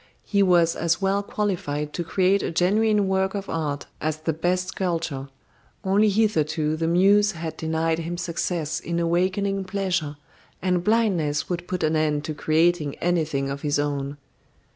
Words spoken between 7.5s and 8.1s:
denied